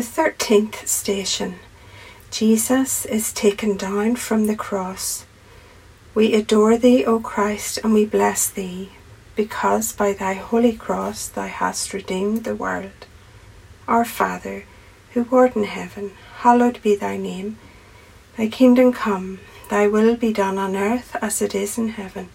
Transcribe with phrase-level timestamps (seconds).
[0.00, 1.56] The thirteenth station
[2.30, 5.26] Jesus is taken down from the cross.
[6.14, 8.92] We adore thee, O Christ, and we bless thee,
[9.36, 13.04] because by thy holy cross thou hast redeemed the world.
[13.86, 14.64] Our Father,
[15.12, 17.58] who art in heaven, hallowed be thy name.
[18.38, 22.30] Thy kingdom come, thy will be done on earth as it is in heaven.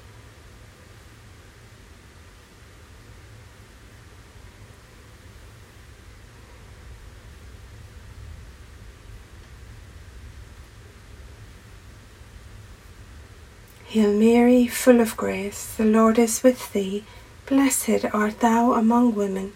[13.95, 17.05] Hail Mary, full of grace, the Lord is with thee.
[17.45, 19.53] Blessed art thou among women,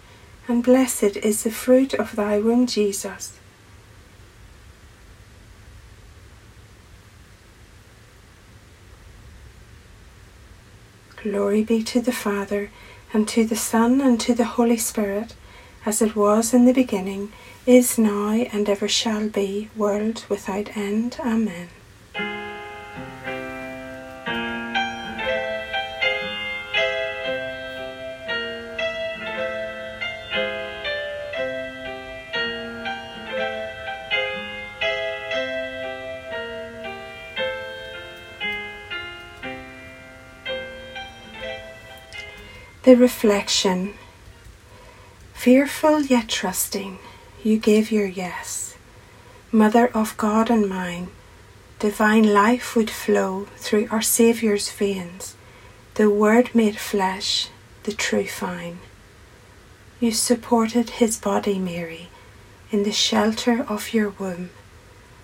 [0.48, 3.38] and blessed is the fruit of thy womb, Jesus.
[11.22, 12.70] Glory be to the Father,
[13.12, 15.34] and to the Son, and to the Holy Spirit,
[15.84, 17.30] as it was in the beginning,
[17.66, 21.18] is now, and ever shall be, world without end.
[21.20, 21.68] Amen.
[42.90, 43.94] The reflection
[45.32, 46.98] Fearful yet trusting,
[47.44, 48.74] you gave your yes.
[49.52, 51.06] Mother of God and mine,
[51.78, 55.36] divine life would flow through our Saviour's veins,
[55.94, 57.46] the Word made flesh,
[57.84, 58.80] the true vine.
[60.00, 62.08] You supported his body, Mary,
[62.72, 64.50] in the shelter of your womb,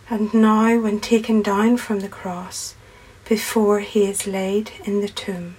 [0.09, 2.77] and now, when taken down from the cross,
[3.28, 5.56] before he is laid in the tomb,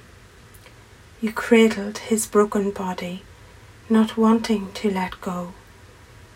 [1.19, 3.23] you cradled his broken body,
[3.89, 5.53] not wanting to let go.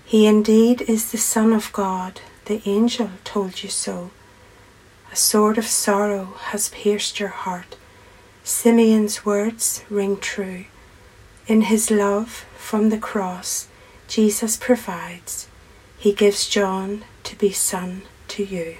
[0.05, 4.11] He indeed is the Son of God, the angel told you so.
[5.11, 7.75] A sword of sorrow has pierced your heart.
[8.43, 10.65] Simeon's words ring true.
[11.47, 13.67] In his love from the cross,
[14.07, 15.47] Jesus provides.
[15.97, 18.77] He gives John to be son to you.